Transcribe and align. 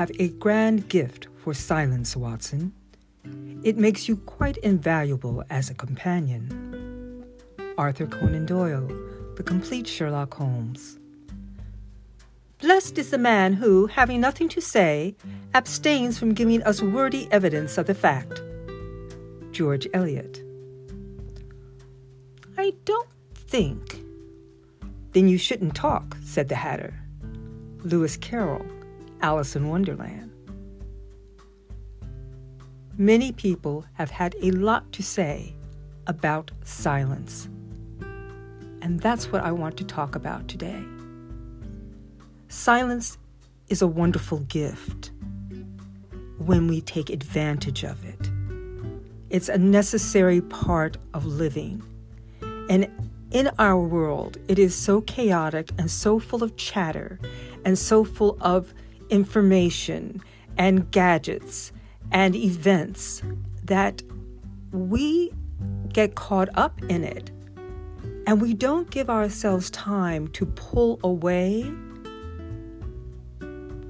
have 0.00 0.10
a 0.18 0.28
grand 0.28 0.88
gift 0.88 1.28
for 1.36 1.52
silence, 1.52 2.16
Watson. 2.16 2.72
It 3.62 3.76
makes 3.76 4.08
you 4.08 4.16
quite 4.16 4.56
invaluable 4.56 5.44
as 5.50 5.68
a 5.68 5.74
companion. 5.74 7.26
Arthur 7.76 8.06
Conan 8.06 8.46
Doyle, 8.46 8.88
The 9.36 9.42
Complete 9.42 9.86
Sherlock 9.86 10.32
Holmes. 10.32 10.98
Blessed 12.62 12.96
is 12.96 13.10
the 13.10 13.18
man 13.18 13.52
who, 13.52 13.88
having 13.88 14.22
nothing 14.22 14.48
to 14.48 14.62
say, 14.62 15.16
abstains 15.52 16.18
from 16.18 16.32
giving 16.32 16.62
us 16.62 16.80
wordy 16.80 17.28
evidence 17.30 17.76
of 17.76 17.86
the 17.86 17.94
fact. 17.94 18.40
George 19.50 19.86
Eliot. 19.92 20.42
I 22.56 22.72
don't 22.86 23.10
think. 23.34 24.00
Then 25.12 25.28
you 25.28 25.36
shouldn't 25.36 25.74
talk, 25.74 26.16
said 26.24 26.48
the 26.48 26.54
Hatter. 26.54 26.94
Lewis 27.82 28.16
Carroll, 28.16 28.64
Alice 29.22 29.54
in 29.54 29.68
Wonderland. 29.68 30.30
Many 32.96 33.32
people 33.32 33.84
have 33.94 34.10
had 34.10 34.34
a 34.42 34.50
lot 34.50 34.92
to 34.92 35.02
say 35.02 35.54
about 36.06 36.50
silence. 36.64 37.48
And 38.82 39.00
that's 39.00 39.30
what 39.30 39.42
I 39.42 39.52
want 39.52 39.76
to 39.78 39.84
talk 39.84 40.14
about 40.14 40.48
today. 40.48 40.82
Silence 42.48 43.18
is 43.68 43.82
a 43.82 43.86
wonderful 43.86 44.40
gift 44.40 45.12
when 46.38 46.66
we 46.66 46.80
take 46.80 47.10
advantage 47.10 47.84
of 47.84 48.04
it. 48.04 48.30
It's 49.28 49.48
a 49.48 49.58
necessary 49.58 50.40
part 50.40 50.96
of 51.14 51.24
living. 51.24 51.82
And 52.68 52.88
in 53.30 53.50
our 53.58 53.78
world, 53.78 54.38
it 54.48 54.58
is 54.58 54.74
so 54.74 55.02
chaotic 55.02 55.70
and 55.78 55.90
so 55.90 56.18
full 56.18 56.42
of 56.42 56.56
chatter 56.56 57.20
and 57.64 57.78
so 57.78 58.02
full 58.04 58.36
of 58.40 58.74
information 59.10 60.22
and 60.56 60.90
gadgets 60.90 61.72
and 62.10 62.34
events 62.34 63.22
that 63.64 64.02
we 64.72 65.32
get 65.92 66.14
caught 66.14 66.48
up 66.54 66.80
in 66.84 67.04
it 67.04 67.30
and 68.26 68.40
we 68.40 68.54
don't 68.54 68.90
give 68.90 69.10
ourselves 69.10 69.70
time 69.70 70.28
to 70.28 70.46
pull 70.46 71.00
away 71.02 71.70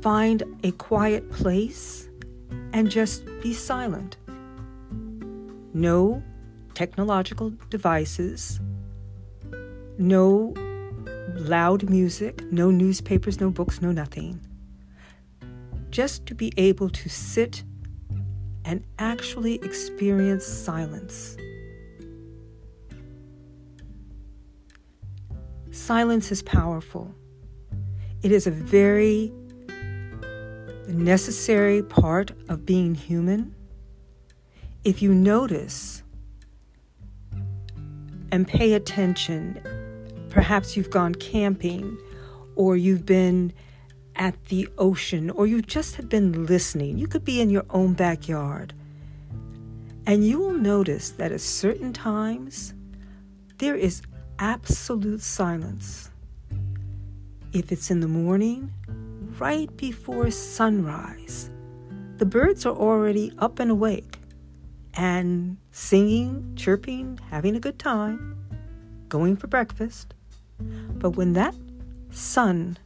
Find 0.01 0.43
a 0.65 0.71
quiet 0.73 1.31
place 1.31 2.09
and 2.73 2.91
just 2.91 3.27
be 3.43 3.53
silent. 3.53 4.17
No 5.75 6.23
technological 6.73 7.53
devices, 7.69 8.61
no 9.99 10.55
loud 11.35 11.91
music, 11.91 12.43
no 12.51 12.71
newspapers, 12.71 13.41
no 13.41 13.51
books, 13.51 13.83
no 13.83 13.93
nothing. 13.93 14.41
Just 16.01 16.25
to 16.29 16.35
be 16.35 16.51
able 16.57 16.89
to 16.89 17.11
sit 17.11 17.63
and 18.65 18.83
actually 18.99 19.57
experience 19.57 20.47
silence. 20.47 21.37
Silence 25.73 26.33
is 26.33 26.43
powerful. 26.43 27.15
It 28.23 28.33
is 28.33 28.47
a 28.47 28.51
very 28.51 29.31
necessary 30.89 31.83
part 31.83 32.31
of 32.49 32.65
being 32.65 32.95
human, 32.95 33.55
if 34.85 35.03
you 35.03 35.13
notice 35.13 36.03
and 38.33 38.49
pay 38.49 38.73
attention, 38.73 39.61
perhaps 40.31 40.79
you've 40.79 40.89
gone 40.89 41.15
camping 41.15 41.99
or 42.57 42.75
you've 42.75 43.05
been 43.05 43.53
at 44.21 44.45
the 44.47 44.69
ocean 44.77 45.31
or 45.31 45.47
you 45.47 45.63
just 45.63 45.97
have 45.97 46.09
been 46.09 46.45
listening. 46.45 46.99
You 46.99 47.09
could 47.09 47.25
be 47.25 47.41
in 47.41 47.49
your 47.49 47.65
own 47.71 47.95
backyard. 47.95 48.75
And 50.07 50.27
you 50.27 50.39
will 50.39 50.53
notice 50.53 51.11
that 51.13 51.33
at 51.33 51.41
certain 51.41 51.93
times, 51.95 52.75
there 53.57 53.75
is 53.75 54.03
absolute 54.39 55.23
silence. 55.23 56.11
If 57.53 57.73
it's 57.73 57.91
in 57.91 58.01
the 58.01 58.09
morning, 58.09 58.73
right 59.39 59.75
before 59.77 60.31
sunrise. 60.31 61.51
The 62.19 62.27
birds 62.27 62.67
are 62.67 62.77
already 62.77 63.33
up 63.39 63.59
and 63.59 63.71
awake 63.71 64.19
and 64.95 65.57
singing, 65.73 66.53
chirping, 66.57 67.19
having 67.31 67.57
a 67.57 67.61
good 67.61 67.79
time, 67.79 68.37
going 69.09 69.37
for 69.37 69.47
breakfast. 69.47 70.13
But 70.59 71.11
when 71.17 71.33
that 71.33 71.55
sun 72.11 72.77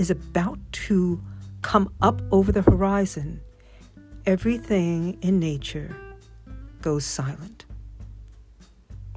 is 0.00 0.10
about 0.10 0.58
to 0.72 1.20
come 1.60 1.92
up 2.00 2.22
over 2.32 2.50
the 2.50 2.62
horizon, 2.62 3.38
everything 4.24 5.18
in 5.20 5.38
nature 5.38 5.94
goes 6.80 7.04
silent. 7.04 7.66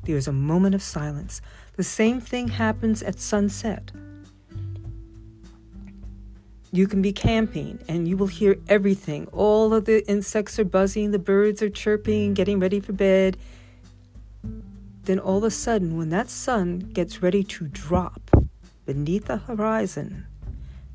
There's 0.04 0.28
a 0.28 0.34
moment 0.34 0.76
of 0.76 0.84
silence. 0.84 1.42
The 1.78 1.86
same 1.86 2.20
thing 2.20 2.50
happens 2.50 3.02
at 3.02 3.18
sunset. 3.18 3.94
You 6.74 6.86
can 6.88 7.02
be 7.02 7.14
camping 7.14 7.80
and 7.88 8.06
you 8.06 8.18
will 8.18 8.28
hear 8.28 8.58
everything. 8.68 9.28
All 9.28 9.74
of 9.74 9.86
the 9.86 10.06
insects 10.10 10.60
are 10.60 10.66
buzzing, 10.66 11.12
the 11.12 11.20
birds 11.20 11.62
are 11.62 11.70
chirping, 11.70 12.34
getting 12.34 12.60
ready 12.60 12.82
for 12.82 12.92
bed. 12.92 13.38
Then 15.04 15.20
all 15.20 15.38
of 15.38 15.44
a 15.46 15.52
sudden, 15.52 15.96
when 15.96 16.10
that 16.10 16.30
sun 16.30 16.80
gets 16.80 17.22
ready 17.22 17.46
to 17.46 17.70
drop 17.70 18.32
beneath 18.86 19.26
the 19.26 19.38
horizon, 19.38 20.28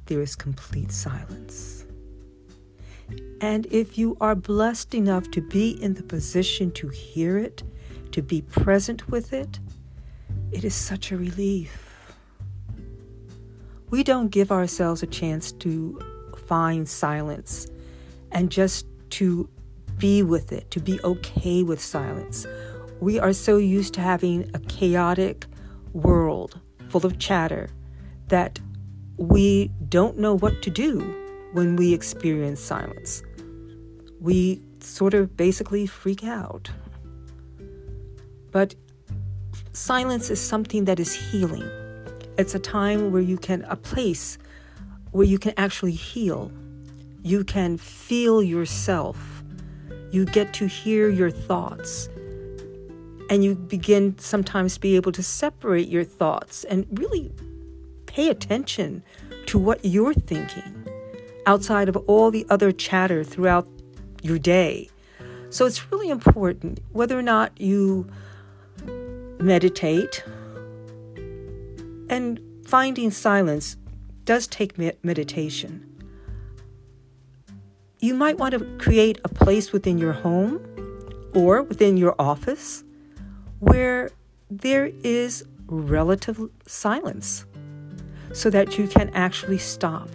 there 0.09 0.21
is 0.21 0.37
complete 0.37 0.93
silence. 0.93 1.87
And 3.41 3.67
if 3.71 3.97
you 3.97 4.17
are 4.21 4.35
blessed 4.35 4.95
enough 4.95 5.31
to 5.31 5.41
be 5.41 5.83
in 5.83 5.95
the 5.95 6.03
position 6.03 6.71
to 6.73 6.89
hear 6.89 7.39
it, 7.39 7.63
to 8.13 8.21
be 8.21 8.43
present 8.43 9.09
with 9.09 9.33
it, 9.33 9.61
it 10.53 10.65
is 10.65 10.75
such 10.75 11.13
a 11.13 11.17
relief 11.17 11.89
we 13.91 14.03
don't 14.03 14.29
give 14.29 14.53
ourselves 14.53 15.03
a 15.03 15.07
chance 15.07 15.53
to 15.53 15.99
find 16.47 16.89
silence 16.89 17.67
and 18.33 18.51
just 18.51 18.87
to 19.11 19.49
be 19.97 20.23
with 20.23 20.53
it, 20.53 20.71
to 20.71 20.81
be 20.81 21.01
okay 21.03 21.63
with 21.63 21.81
silence. 21.81 22.47
We 23.01 23.19
are 23.19 23.33
so 23.33 23.57
used 23.57 23.95
to 23.95 24.01
having 24.01 24.51
a 24.55 24.59
chaotic 24.61 25.47
world 25.93 26.61
full 26.91 27.07
of 27.07 27.19
chatter 27.19 27.71
that 28.29 28.61
we 29.19 29.69
don't 29.89 30.17
know 30.17 30.35
what 30.35 30.63
to 30.63 30.71
do 30.71 31.01
when 31.53 31.75
we 31.77 31.93
experience 31.93 32.61
silence. 32.61 33.23
We 34.21 34.63
sort 34.81 35.13
of 35.13 35.37
basically 35.37 35.87
freak 35.87 36.25
out. 36.25 36.71
But 38.53 38.77
silence 39.73 40.31
is 40.31 40.41
something 40.41 40.85
that 40.85 41.01
is 41.01 41.13
healing. 41.15 41.69
It's 42.39 42.55
a 42.55 42.61
time 42.61 43.11
where 43.11 43.23
you 43.23 43.37
can, 43.37 43.65
a 43.65 43.75
place 43.75 44.39
where 45.11 45.27
you 45.27 45.39
can 45.39 45.53
actually 45.57 45.93
heal. 45.93 46.53
You 47.23 47.43
can 47.43 47.77
feel 47.77 48.41
yourself. 48.41 49.43
You 50.13 50.25
get 50.27 50.55
to 50.55 50.67
hear 50.67 51.09
your 51.09 51.31
thoughts. 51.31 52.09
And 53.31 53.43
you 53.43 53.57
begin 53.57 54.17
sometimes 54.19 54.75
to 54.75 54.81
be 54.81 54.95
able 54.95 55.13
to 55.13 55.23
separate 55.23 55.89
your 55.89 56.05
thoughts 56.05 56.63
and 56.65 56.87
really 56.93 57.33
pay 58.19 58.31
attention 58.31 59.01
to 59.47 59.57
what 59.57 59.79
you're 59.85 60.13
thinking 60.13 60.85
outside 61.47 61.89
of 61.89 61.97
all 62.09 62.33
the 62.33 62.45
other 62.51 62.73
chatter 62.73 63.23
throughout 63.23 63.69
your 64.23 64.41
day. 64.41 64.91
So 65.51 65.67
it's 65.67 65.93
really 65.93 66.11
important 66.11 66.81
whether 66.91 67.17
or 67.17 67.23
not 67.23 67.53
you 67.61 68.11
meditate 69.39 70.25
and 72.09 72.41
finding 72.67 73.13
silence 73.13 73.77
does 74.25 74.49
take 74.49 74.77
meditation. 75.05 75.87
You 78.01 78.15
might 78.15 78.37
want 78.37 78.55
to 78.55 78.65
create 78.79 79.21
a 79.23 79.29
place 79.29 79.71
within 79.71 79.97
your 79.97 80.15
home 80.15 80.61
or 81.35 81.63
within 81.63 81.97
your 81.97 82.17
office 82.19 82.83
where 83.61 84.11
there 84.51 84.91
is 85.05 85.45
relative 85.69 86.41
silence 86.67 87.45
so 88.33 88.51
that 88.51 88.79
you 88.79 88.87
can 88.87 89.11
actually 89.11 89.59
stop. 89.59 90.09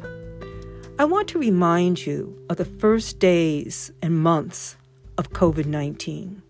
I 0.99 1.05
want 1.05 1.27
to 1.29 1.39
remind 1.39 2.05
you 2.05 2.37
of 2.49 2.57
the 2.57 2.65
first 2.65 3.19
days 3.19 3.91
and 4.01 4.17
months 4.17 4.77
of 5.17 5.31
COVID 5.31 5.65
19. 5.65 6.41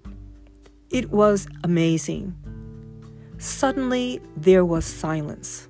It 0.90 1.12
was 1.12 1.48
amazing 1.64 2.36
Suddenly, 3.44 4.22
there 4.38 4.64
was 4.64 4.86
silence. 4.86 5.68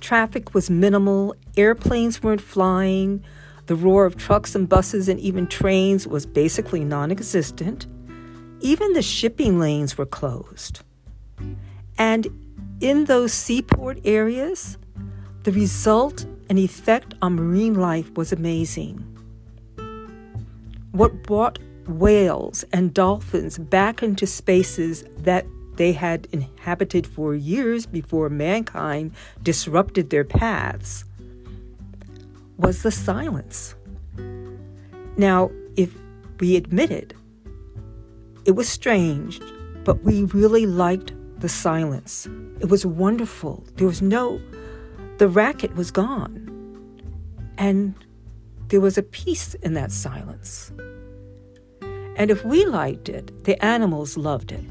Traffic 0.00 0.52
was 0.52 0.68
minimal, 0.68 1.34
airplanes 1.56 2.22
weren't 2.22 2.42
flying, 2.42 3.24
the 3.64 3.74
roar 3.74 4.04
of 4.04 4.16
trucks 4.16 4.54
and 4.54 4.68
buses 4.68 5.08
and 5.08 5.18
even 5.18 5.46
trains 5.46 6.06
was 6.06 6.26
basically 6.26 6.84
non 6.84 7.10
existent. 7.10 7.86
Even 8.60 8.92
the 8.92 9.00
shipping 9.00 9.58
lanes 9.58 9.96
were 9.96 10.04
closed. 10.04 10.80
And 11.96 12.28
in 12.80 13.06
those 13.06 13.32
seaport 13.32 14.00
areas, 14.04 14.76
the 15.44 15.52
result 15.52 16.26
and 16.48 16.58
effect 16.58 17.14
on 17.22 17.34
marine 17.34 17.74
life 17.74 18.10
was 18.16 18.32
amazing. 18.32 18.98
What 20.92 21.22
brought 21.22 21.58
whales 21.86 22.64
and 22.72 22.92
dolphins 22.92 23.58
back 23.58 24.02
into 24.02 24.26
spaces 24.26 25.04
that 25.18 25.46
they 25.76 25.92
had 25.92 26.26
inhabited 26.32 27.06
for 27.06 27.34
years 27.34 27.86
before 27.86 28.28
mankind 28.28 29.12
disrupted 29.42 30.10
their 30.10 30.24
paths 30.24 31.04
was 32.56 32.82
the 32.82 32.90
silence. 32.90 33.74
Now, 35.16 35.50
if 35.76 35.94
we 36.40 36.56
admit 36.56 36.90
it, 36.90 37.14
it 38.44 38.52
was 38.52 38.68
strange, 38.68 39.40
but 39.84 40.02
we 40.02 40.24
really 40.24 40.66
liked 40.66 41.12
the 41.38 41.48
silence. 41.48 42.28
It 42.60 42.68
was 42.68 42.86
wonderful. 42.86 43.64
There 43.76 43.86
was 43.86 44.02
no, 44.02 44.40
the 45.18 45.28
racket 45.28 45.74
was 45.76 45.90
gone. 45.90 46.42
And 47.58 47.94
there 48.68 48.80
was 48.80 48.98
a 48.98 49.02
peace 49.02 49.54
in 49.54 49.74
that 49.74 49.92
silence. 49.92 50.72
And 52.16 52.30
if 52.30 52.44
we 52.44 52.64
liked 52.64 53.08
it, 53.08 53.44
the 53.44 53.62
animals 53.64 54.16
loved 54.16 54.52
it. 54.52 54.64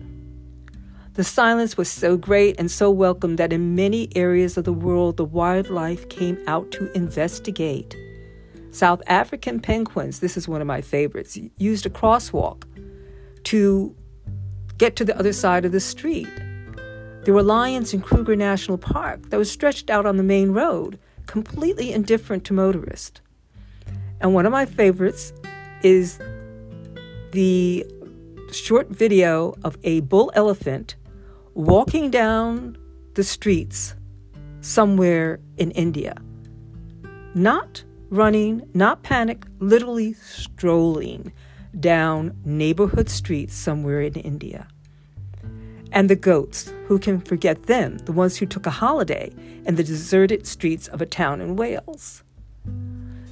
The 1.14 1.24
silence 1.24 1.78
was 1.78 1.90
so 1.90 2.18
great 2.18 2.60
and 2.60 2.70
so 2.70 2.92
welcome 2.92 3.38
that 3.38 3.54
in 3.54 3.76
many 3.76 4.10
areas 4.18 4.58
of 4.58 4.66
the 4.66 4.74
world, 4.74 5.16
the 5.16 5.24
wildlife 5.24 6.10
came 6.10 6.38
out 6.48 6.72
to 6.72 6.92
investigate. 6.92 7.96
South 8.72 9.02
African 9.08 9.62
penguins, 9.62 10.20
this 10.20 10.36
is 10.36 10.48
one 10.50 10.60
of 10.60 10.68
my 10.68 10.82
favorites, 10.82 11.38
used 11.58 11.86
a 11.86 11.90
crosswalk 11.90 12.64
to 13.46 13.96
get 14.78 14.98
to 14.98 15.06
the 15.06 15.18
other 15.18 15.32
side 15.32 15.64
of 15.64 15.72
the 15.72 15.80
street. 15.80 16.28
There 17.26 17.34
were 17.34 17.42
lions 17.42 17.92
in 17.92 18.02
Kruger 18.02 18.36
National 18.36 18.78
Park 18.78 19.32
that 19.32 19.38
was 19.38 19.50
stretched 19.50 19.90
out 19.90 20.06
on 20.06 20.18
the 20.18 20.24
main 20.24 20.52
road, 20.52 21.00
completely 21.26 21.92
indifferent 21.92 22.44
to 22.46 22.54
motorists. 22.54 23.20
And 24.22 24.36
one 24.36 24.46
of 24.46 24.52
my 24.52 24.68
favorites 24.68 25.34
is 25.82 26.20
the 27.32 27.84
short 28.52 28.90
video 28.90 29.56
of 29.64 29.76
a 29.84 30.02
bull 30.02 30.32
elephant 30.36 30.98
walking 31.56 32.12
down 32.12 32.78
the 33.16 33.24
streets 33.24 33.96
somewhere 34.62 35.40
in 35.58 35.72
India. 35.72 36.14
Not 37.34 37.84
running, 38.12 38.70
not 38.76 39.02
panic, 39.02 39.46
literally 39.58 40.14
strolling 40.14 41.34
down 41.80 42.38
neighborhood 42.46 43.10
streets 43.10 43.56
somewhere 43.56 44.02
in 44.02 44.14
India. 44.14 44.68
And 45.92 46.10
the 46.10 46.16
goats, 46.16 46.72
who 46.88 47.00
can 47.00 47.22
forget 47.22 47.64
them, 47.64 47.98
the 48.00 48.12
ones 48.12 48.38
who 48.38 48.46
took 48.46 48.66
a 48.66 48.72
holiday 48.72 49.32
in 49.66 49.76
the 49.76 49.84
deserted 49.84 50.46
streets 50.46 50.88
of 50.88 51.02
a 51.02 51.06
town 51.06 51.42
in 51.42 51.56
Wales. 51.56 52.24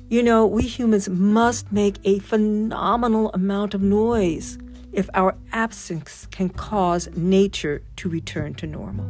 You 0.10 0.22
know, 0.22 0.46
we 0.46 0.64
humans 0.64 1.10
must 1.10 1.72
make 1.72 1.98
a 2.04 2.20
phenomenal 2.20 3.32
amount 3.34 3.74
of 3.74 3.82
noise 3.82 4.58
if 4.92 5.10
our 5.14 5.36
absence 5.52 6.28
can 6.32 6.50
cause 6.50 7.10
nature 7.16 7.82
to 7.98 8.10
return 8.10 8.54
to 8.56 8.68
normal. 8.68 9.10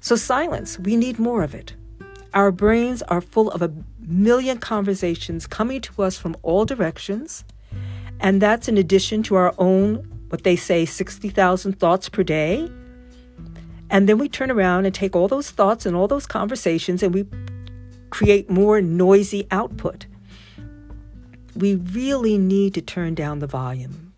So, 0.00 0.16
silence, 0.16 0.78
we 0.78 0.96
need 0.96 1.18
more 1.18 1.42
of 1.42 1.54
it. 1.54 1.74
Our 2.34 2.50
brains 2.50 3.02
are 3.02 3.20
full 3.20 3.50
of 3.50 3.62
a 3.62 3.72
million 4.00 4.58
conversations 4.58 5.46
coming 5.46 5.80
to 5.82 6.02
us 6.02 6.18
from 6.18 6.36
all 6.42 6.64
directions, 6.64 7.44
and 8.18 8.40
that's 8.40 8.68
in 8.68 8.78
addition 8.78 9.22
to 9.24 9.36
our 9.36 9.54
own, 9.58 10.19
what 10.30 10.42
they 10.42 10.56
say, 10.56 10.84
60,000 10.84 11.78
thoughts 11.78 12.08
per 12.08 12.22
day. 12.22 12.70
And 13.90 14.08
then 14.08 14.18
we 14.18 14.28
turn 14.28 14.50
around 14.50 14.86
and 14.86 14.94
take 14.94 15.14
all 15.14 15.28
those 15.28 15.50
thoughts 15.50 15.84
and 15.84 15.94
all 15.94 16.08
those 16.08 16.26
conversations 16.26 17.02
and 17.02 17.12
we 17.12 17.26
create 18.10 18.48
more 18.48 18.80
noisy 18.80 19.46
output 19.50 20.06
we 21.54 21.74
really 21.74 22.38
need 22.38 22.74
to 22.74 22.80
turn 22.80 23.14
down 23.14 23.40
the 23.40 23.46
volume, 23.46 24.12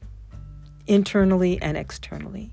internally 0.86 1.60
and 1.62 1.76
externally. 1.76 2.52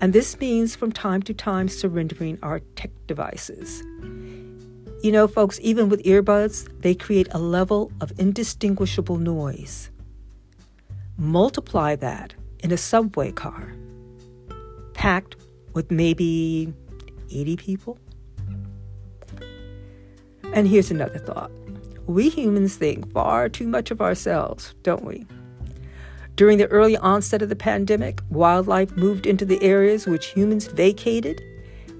And 0.00 0.12
this 0.12 0.38
means 0.38 0.76
from 0.76 0.92
time 0.92 1.22
to 1.22 1.34
time 1.34 1.68
surrendering 1.68 2.38
our 2.42 2.60
tech 2.76 2.90
devices. 3.06 3.82
You 5.02 5.12
know, 5.12 5.28
folks, 5.28 5.58
even 5.62 5.88
with 5.88 6.02
earbuds, 6.04 6.68
they 6.82 6.94
create 6.94 7.28
a 7.30 7.38
level 7.38 7.92
of 8.00 8.12
indistinguishable 8.18 9.16
noise. 9.16 9.90
Multiply 11.16 11.96
that 11.96 12.34
in 12.60 12.72
a 12.72 12.76
subway 12.76 13.32
car, 13.32 13.74
packed 14.94 15.36
with 15.74 15.90
maybe 15.90 16.72
80 17.30 17.56
people. 17.56 17.98
And 20.54 20.66
here's 20.66 20.90
another 20.90 21.18
thought 21.18 21.50
we 22.06 22.30
humans 22.30 22.76
think 22.76 23.12
far 23.12 23.48
too 23.50 23.68
much 23.68 23.90
of 23.90 24.00
ourselves, 24.00 24.74
don't 24.82 25.04
we? 25.04 25.26
During 26.36 26.56
the 26.56 26.68
early 26.68 26.96
onset 26.96 27.42
of 27.42 27.48
the 27.48 27.56
pandemic, 27.56 28.20
wildlife 28.30 28.96
moved 28.96 29.26
into 29.26 29.44
the 29.44 29.62
areas 29.62 30.06
which 30.06 30.26
humans 30.26 30.68
vacated, 30.68 31.42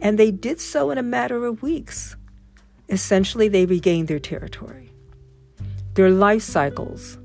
and 0.01 0.19
they 0.19 0.31
did 0.31 0.61
so 0.61 0.91
in 0.91 0.97
a 0.97 1.03
matter 1.03 1.45
of 1.45 1.63
weeks. 1.63 2.17
Essentially, 2.89 3.49
they 3.49 3.67
regained 3.67 4.09
their 4.09 4.19
territory. 4.19 4.91
Their 5.95 6.11
life 6.11 6.43
cycles 6.43 7.19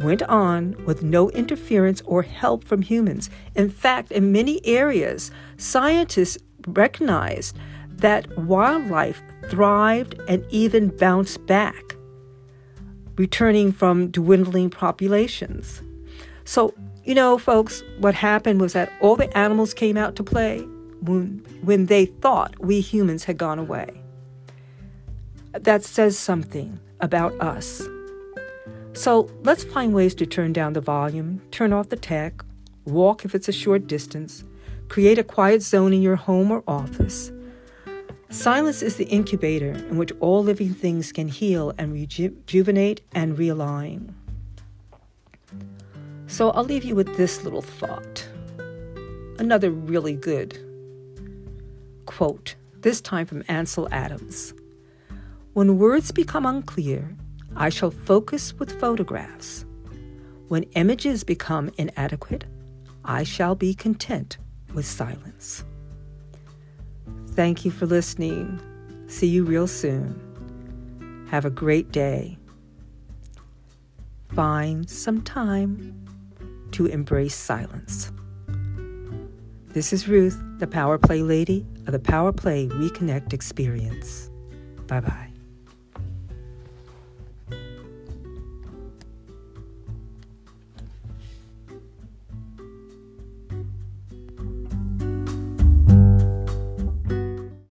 went 0.00 0.22
on 0.24 0.76
with 0.84 1.02
no 1.02 1.30
interference 1.30 2.00
or 2.04 2.22
help 2.22 2.64
from 2.64 2.82
humans. 2.82 3.30
In 3.54 3.68
fact, 3.70 4.12
in 4.12 4.32
many 4.32 4.64
areas, 4.66 5.30
scientists 5.56 6.38
recognized 6.66 7.56
that 7.90 8.36
wildlife 8.38 9.22
thrived 9.48 10.14
and 10.28 10.44
even 10.50 10.88
bounced 10.96 11.44
back, 11.46 11.96
returning 13.16 13.72
from 13.72 14.08
dwindling 14.08 14.70
populations. 14.70 15.82
So, 16.44 16.74
you 17.04 17.14
know, 17.14 17.38
folks, 17.38 17.82
what 17.98 18.14
happened 18.14 18.60
was 18.60 18.72
that 18.74 18.92
all 19.00 19.16
the 19.16 19.36
animals 19.36 19.74
came 19.74 19.96
out 19.96 20.14
to 20.16 20.22
play 20.22 20.60
when, 21.00 21.44
when 21.62 21.86
they 21.86 22.06
thought 22.06 22.58
we 22.60 22.80
humans 22.80 23.24
had 23.24 23.36
gone 23.36 23.58
away. 23.58 24.02
That 25.52 25.82
says 25.82 26.18
something 26.18 26.78
about 27.00 27.32
us. 27.40 27.82
So 28.98 29.30
let's 29.44 29.64
find 29.64 29.94
ways 29.94 30.14
to 30.16 30.26
turn 30.26 30.52
down 30.52 30.72
the 30.72 30.80
volume, 30.80 31.40
turn 31.50 31.72
off 31.72 31.88
the 31.88 31.96
tech, 31.96 32.44
walk 32.84 33.24
if 33.24 33.34
it's 33.34 33.48
a 33.48 33.52
short 33.52 33.86
distance, 33.86 34.44
create 34.88 35.18
a 35.18 35.24
quiet 35.24 35.62
zone 35.62 35.92
in 35.92 36.02
your 36.02 36.16
home 36.16 36.50
or 36.50 36.64
office 36.66 37.30
Silence 38.30 38.82
is 38.82 38.96
the 38.96 39.06
incubator 39.06 39.70
in 39.70 39.96
which 39.96 40.12
all 40.20 40.44
living 40.44 40.74
things 40.74 41.12
can 41.12 41.28
heal 41.28 41.72
and 41.78 41.94
rejuvenate 41.94 43.00
and 43.14 43.38
realign. 43.38 44.12
So 46.26 46.50
I'll 46.50 46.64
leave 46.64 46.84
you 46.84 46.94
with 46.94 47.16
this 47.16 47.42
little 47.42 47.62
thought. 47.62 48.28
Another 49.38 49.70
really 49.70 50.14
good 50.14 50.58
quote, 52.04 52.54
this 52.80 53.00
time 53.00 53.24
from 53.24 53.42
Ansel 53.48 53.88
Adams. 53.90 54.52
When 55.54 55.78
words 55.78 56.12
become 56.12 56.44
unclear, 56.44 57.16
I 57.58 57.70
shall 57.70 57.90
focus 57.90 58.54
with 58.54 58.78
photographs. 58.78 59.66
When 60.46 60.62
images 60.74 61.24
become 61.24 61.70
inadequate, 61.76 62.44
I 63.04 63.24
shall 63.24 63.56
be 63.56 63.74
content 63.74 64.38
with 64.72 64.86
silence. 64.86 65.64
Thank 67.32 67.64
you 67.64 67.72
for 67.72 67.86
listening. 67.86 68.60
See 69.08 69.26
you 69.26 69.44
real 69.44 69.66
soon. 69.66 71.26
Have 71.30 71.44
a 71.44 71.50
great 71.50 71.90
day. 71.90 72.38
Find 74.34 74.88
some 74.88 75.22
time 75.22 76.06
to 76.70 76.86
embrace 76.86 77.34
silence. 77.34 78.12
This 79.66 79.92
is 79.92 80.06
Ruth, 80.06 80.40
the 80.58 80.66
Power 80.68 80.96
Play 80.96 81.22
Lady 81.22 81.66
of 81.86 81.92
the 81.92 81.98
Power 81.98 82.32
Play 82.32 82.68
Reconnect 82.68 83.32
Experience. 83.32 84.30
Bye 84.86 85.00
bye. 85.00 85.27